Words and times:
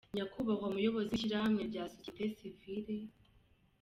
Nyakubahwa 0.15 0.67
Muyobozi 0.73 1.07
w’Ishyirahamwe 1.09 1.61
rya 1.71 1.83
Société 1.95 2.45
Civile, 2.59 2.95